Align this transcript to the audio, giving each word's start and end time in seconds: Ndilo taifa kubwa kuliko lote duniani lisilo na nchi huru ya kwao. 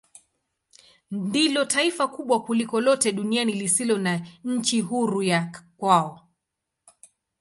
Ndilo 1.11 1.65
taifa 1.65 2.07
kubwa 2.07 2.43
kuliko 2.43 2.81
lote 2.81 3.11
duniani 3.11 3.53
lisilo 3.53 3.97
na 3.97 4.27
nchi 4.43 4.81
huru 4.81 5.21
ya 5.23 5.63
kwao. 5.77 6.27